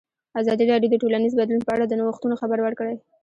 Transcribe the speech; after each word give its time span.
ازادي 0.41 0.63
راډیو 0.71 0.91
د 0.91 0.95
ټولنیز 1.01 1.33
بدلون 1.39 1.61
په 1.65 1.71
اړه 1.75 1.85
د 1.87 1.93
نوښتونو 1.99 2.39
خبر 2.41 2.59
ورکړی. 2.63 2.95